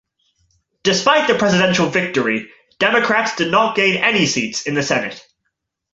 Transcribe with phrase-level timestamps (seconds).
[0.81, 5.23] Despite the presidential victory, Democrats did not gain any seats in the Senate.